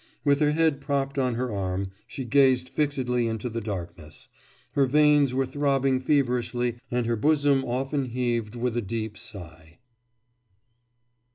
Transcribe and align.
With 0.25 0.39
her 0.39 0.53
head 0.53 0.81
propped 0.81 1.19
on 1.19 1.35
her 1.35 1.51
arm, 1.53 1.91
she 2.07 2.25
gazed 2.25 2.69
fixedly 2.69 3.27
into 3.27 3.49
the 3.51 3.61
darkness; 3.61 4.29
her 4.71 4.87
veins 4.87 5.31
were 5.31 5.45
throbbing 5.45 5.99
feverishly 5.99 6.79
and 6.89 7.05
her 7.05 7.15
bosom 7.15 7.63
often 7.63 8.05
heaved 8.05 8.55
with 8.55 8.75
a 8.75 8.81
deep 8.81 9.15
sigh. 9.15 9.77